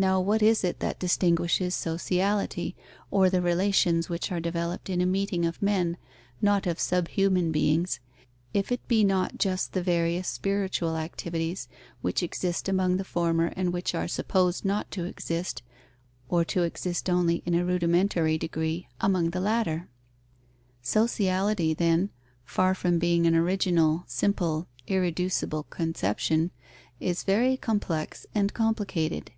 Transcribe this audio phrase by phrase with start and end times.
[0.00, 2.76] Now what is it that distinguishes sociality,
[3.10, 5.96] or the relations which are developed in a meeting of men,
[6.40, 7.98] not of subhuman beings,
[8.54, 11.66] if it be not just the various spiritual activities
[12.00, 15.64] which exist among the former and which are supposed not to exist,
[16.28, 19.88] or to exist only in a rudimentary degree, among the latter?
[20.80, 22.10] Sociality, then,
[22.44, 26.52] far from being an original, simple, irreducible conception,
[27.00, 29.32] is very complex and complicated.